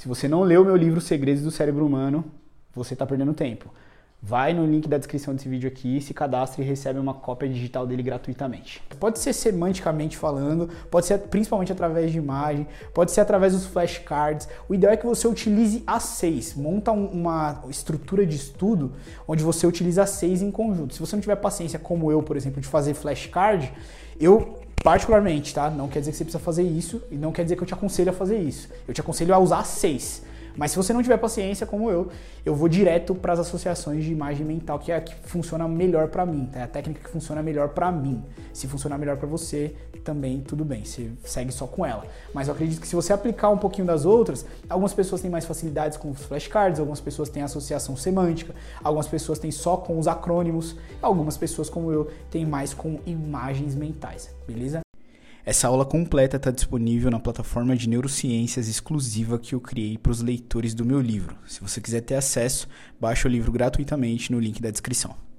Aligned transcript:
Se 0.00 0.08
você 0.08 0.26
não 0.26 0.40
leu 0.40 0.64
meu 0.64 0.76
livro 0.76 0.98
Segredos 0.98 1.42
do 1.42 1.50
Cérebro 1.50 1.84
Humano, 1.84 2.24
você 2.74 2.94
está 2.94 3.04
perdendo 3.04 3.34
tempo. 3.34 3.70
Vai 4.22 4.54
no 4.54 4.64
link 4.64 4.88
da 4.88 4.96
descrição 4.96 5.34
desse 5.34 5.46
vídeo 5.46 5.68
aqui, 5.68 6.00
se 6.00 6.14
cadastre 6.14 6.62
e 6.62 6.66
recebe 6.66 6.98
uma 6.98 7.12
cópia 7.12 7.46
digital 7.46 7.86
dele 7.86 8.02
gratuitamente. 8.02 8.82
Pode 8.98 9.18
ser 9.18 9.34
semanticamente 9.34 10.16
falando, 10.16 10.70
pode 10.90 11.04
ser 11.04 11.18
principalmente 11.18 11.70
através 11.70 12.10
de 12.10 12.16
imagem, 12.16 12.66
pode 12.94 13.10
ser 13.10 13.20
através 13.20 13.52
dos 13.52 13.66
flashcards. 13.66 14.48
O 14.70 14.74
ideal 14.74 14.94
é 14.94 14.96
que 14.96 15.04
você 15.04 15.28
utilize 15.28 15.82
a 15.86 16.00
seis. 16.00 16.54
Monta 16.54 16.92
uma 16.92 17.62
estrutura 17.68 18.24
de 18.24 18.36
estudo 18.36 18.94
onde 19.28 19.44
você 19.44 19.66
utiliza 19.66 20.04
a 20.04 20.06
seis 20.06 20.40
em 20.40 20.50
conjunto. 20.50 20.94
Se 20.94 21.00
você 21.00 21.14
não 21.14 21.20
tiver 21.20 21.36
paciência, 21.36 21.78
como 21.78 22.10
eu, 22.10 22.22
por 22.22 22.38
exemplo, 22.38 22.58
de 22.58 22.66
fazer 22.66 22.94
flashcard, 22.94 23.70
eu 24.18 24.59
particularmente, 24.82 25.54
tá? 25.54 25.70
Não 25.70 25.88
quer 25.88 26.00
dizer 26.00 26.12
que 26.12 26.16
você 26.16 26.24
precisa 26.24 26.42
fazer 26.42 26.62
isso 26.62 27.02
e 27.10 27.14
não 27.14 27.32
quer 27.32 27.42
dizer 27.42 27.56
que 27.56 27.62
eu 27.62 27.66
te 27.66 27.74
aconselho 27.74 28.10
a 28.10 28.12
fazer 28.12 28.38
isso. 28.38 28.68
Eu 28.88 28.94
te 28.94 29.00
aconselho 29.00 29.34
a 29.34 29.38
usar 29.38 29.64
seis. 29.64 30.22
Mas 30.60 30.72
se 30.72 30.76
você 30.76 30.92
não 30.92 31.02
tiver 31.02 31.16
paciência 31.16 31.66
como 31.66 31.90
eu, 31.90 32.10
eu 32.44 32.54
vou 32.54 32.68
direto 32.68 33.14
para 33.14 33.32
as 33.32 33.38
associações 33.38 34.04
de 34.04 34.12
imagem 34.12 34.44
mental, 34.44 34.78
que 34.78 34.92
é 34.92 34.96
a 34.96 35.00
que 35.00 35.14
funciona 35.26 35.66
melhor 35.66 36.08
para 36.08 36.26
mim, 36.26 36.50
tá? 36.52 36.60
É 36.60 36.62
a 36.64 36.66
técnica 36.66 37.00
que 37.02 37.08
funciona 37.08 37.42
melhor 37.42 37.70
para 37.70 37.90
mim. 37.90 38.22
Se 38.52 38.68
funcionar 38.68 38.98
melhor 38.98 39.16
para 39.16 39.26
você, 39.26 39.74
também 40.04 40.42
tudo 40.42 40.62
bem, 40.62 40.84
você 40.84 41.12
segue 41.24 41.50
só 41.50 41.66
com 41.66 41.86
ela. 41.86 42.04
Mas 42.34 42.48
eu 42.48 42.52
acredito 42.52 42.78
que 42.78 42.86
se 42.86 42.94
você 42.94 43.10
aplicar 43.10 43.48
um 43.48 43.56
pouquinho 43.56 43.86
das 43.86 44.04
outras, 44.04 44.44
algumas 44.68 44.92
pessoas 44.92 45.22
têm 45.22 45.30
mais 45.30 45.46
facilidades 45.46 45.96
com 45.96 46.10
os 46.10 46.20
flashcards, 46.26 46.78
algumas 46.78 47.00
pessoas 47.00 47.30
têm 47.30 47.42
associação 47.42 47.96
semântica, 47.96 48.54
algumas 48.84 49.08
pessoas 49.08 49.38
têm 49.38 49.50
só 49.50 49.78
com 49.78 49.98
os 49.98 50.06
acrônimos, 50.06 50.76
algumas 51.00 51.38
pessoas 51.38 51.70
como 51.70 51.90
eu 51.90 52.10
têm 52.30 52.44
mais 52.44 52.74
com 52.74 53.00
imagens 53.06 53.74
mentais, 53.74 54.28
beleza? 54.46 54.82
Essa 55.44 55.68
aula 55.68 55.86
completa 55.86 56.36
está 56.36 56.50
disponível 56.50 57.10
na 57.10 57.18
plataforma 57.18 57.74
de 57.74 57.88
neurociências 57.88 58.68
exclusiva 58.68 59.38
que 59.38 59.54
eu 59.54 59.60
criei 59.60 59.96
para 59.96 60.12
os 60.12 60.20
leitores 60.20 60.74
do 60.74 60.84
meu 60.84 61.00
livro. 61.00 61.34
Se 61.46 61.60
você 61.60 61.80
quiser 61.80 62.02
ter 62.02 62.16
acesso, 62.16 62.68
baixe 63.00 63.26
o 63.26 63.30
livro 63.30 63.50
gratuitamente 63.50 64.30
no 64.30 64.38
link 64.38 64.60
da 64.60 64.70
descrição. 64.70 65.29